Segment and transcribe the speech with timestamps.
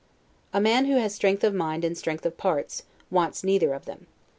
[0.51, 4.07] A man who has strength of mind and strength of parts, wants neither of them.